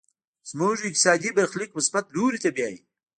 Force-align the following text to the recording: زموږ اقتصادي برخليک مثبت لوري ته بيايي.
زموږ 0.49 0.77
اقتصادي 0.87 1.29
برخليک 1.37 1.71
مثبت 1.77 2.05
لوري 2.15 2.39
ته 2.43 2.49
بيايي. 2.55 2.79